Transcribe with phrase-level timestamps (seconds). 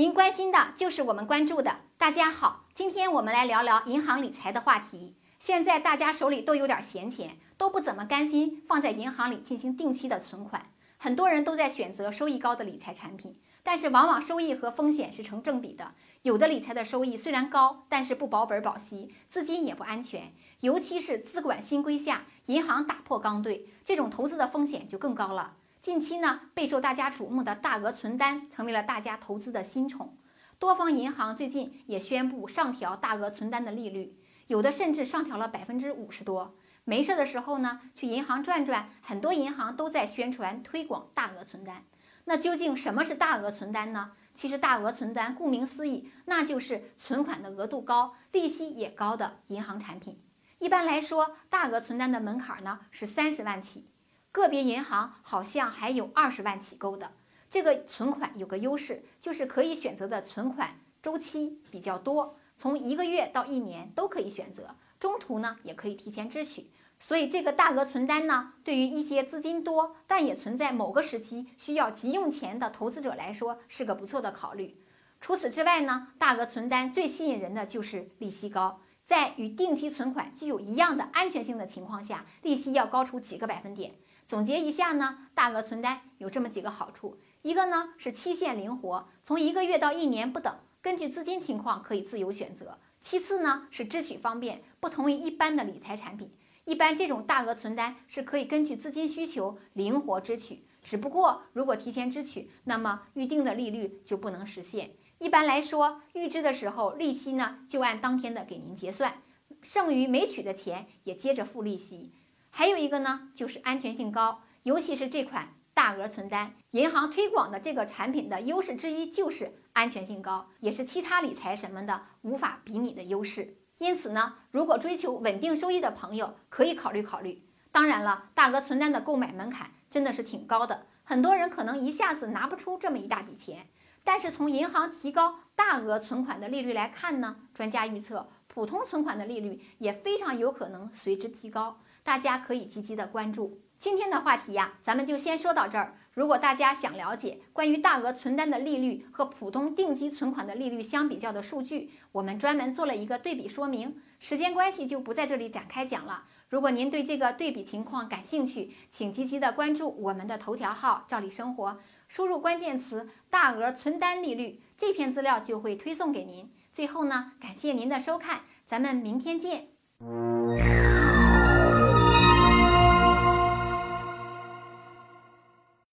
[0.00, 1.76] 您关心的就是我们关注的。
[1.98, 5.14] 大家好，今天我们来聊聊银行理财的话题。
[5.38, 15.92] 现在大家手里都有点闲钱，都不怎么甘心放在银行里进行定期的存款，很多人都在选择收益高的理财产品，但是往往收益和风险是成正比的。
[16.22, 25.56] 有的理财的收益虽然高，但是不保本保息，资金也不安全，尤其是资管新规下，银行打破刚兑，这种投资的风险就更高了。
[25.82, 30.14] 近期呢，备受大家瞩目的大额存单成为了大家投资的新宠。
[30.58, 34.14] 多方银行最近也宣布上调大额存单的利率，
[34.46, 36.54] 有的甚至上调了百分之五十多。
[36.84, 41.82] 没事的时候呢，去银行转转，很多银行都在宣传推广大额存单。
[42.24, 44.12] 那究竟什么是大额存单呢？
[44.34, 50.20] 其实大额存单顾名思义，那就是存款的额度高、利息也高的银行产品。
[50.58, 53.88] 一般来说，大额存单的门槛呢是三十万起。
[54.32, 57.12] 个别银行好像还有二十万起购的，
[57.50, 66.70] 这个存款有个优势，就是可以选择的存款周期比较多，从一个月到一年都可以选择，中途呢也可以提前支取。
[67.00, 74.76] 所以这个大额存单呢，对于一些资金多但也存在某个时期需要急用钱的投资者来说，是个不错的考虑。
[75.20, 83.94] 除此之外呢，大额存单最吸引人的就是利息高，在与定期存款具有一样的安全性的情况下，利息要高出几个百分点。
[84.30, 96.30] 总结一下呢，大额存单有这么几个好处：一个呢是期限灵活，从一个月到一年不等，根据资金情况可以自由选择；其次呢是支取方便，不同于一般的理财产品，
[96.64, 104.92] 一般这种大额存单是可以根据资金需求灵活支取，只不过如果提前支取，那么预定的利率就不能实现。
[105.18, 109.12] 一般来说，预支的时候利息呢就按当天的给您结算，
[109.60, 112.12] 剩余没取的钱也接着付利息。
[112.50, 123.56] 还有一个呢，就是安全性高，尤其是这款大额存单，银行推广的这个产品的优势之一就是安全性高，也是其他理财什么的无法比拟的优势。
[123.78, 127.42] 因此呢，如果追求稳定收益的朋友，可以考虑考虑。
[127.72, 133.68] 当然了，大额存单的购买门槛真的是挺高的，很多人可能一下子拿不出这么一大笔钱。
[134.02, 141.78] 但是从银行提高大额存款的利率来看呢，专家预测普通存款的利率也非常有可能随之提高。
[142.02, 145.96] 大家可以积极的关注今天的话题呀，咱们就先说到这儿。
[146.12, 154.00] 如果大家想了解关于大额存单的利率和普通定期存款的利率相比较的数据，我们专门做了一个对比说明。
[154.18, 156.24] 时间关系就不在这里展开讲了。
[156.50, 161.78] 如果您对这个对比情况感兴趣，请积极的关注我们的头条号“照理生活”，
[162.08, 166.50] 输入关键词“大额存单利率”，这篇资料就会推送给您。
[166.72, 169.68] 最后呢，感谢您的收看，咱们明天见。